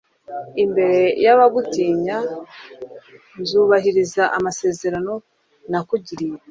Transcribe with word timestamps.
imbere 0.63 1.01
y'abagutinya, 1.23 2.17
nzubahiriza 3.39 4.23
amasezerano 4.37 5.13
nakugiriye 5.71 6.37